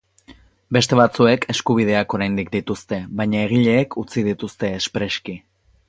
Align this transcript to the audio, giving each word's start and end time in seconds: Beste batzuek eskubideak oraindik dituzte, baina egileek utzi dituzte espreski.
Beste 0.77 0.97
batzuek 0.99 1.45
eskubideak 1.55 2.17
oraindik 2.19 2.51
dituzte, 2.57 2.99
baina 3.21 3.45
egileek 3.51 3.97
utzi 4.05 4.29
dituzte 4.31 4.77
espreski. 4.81 5.39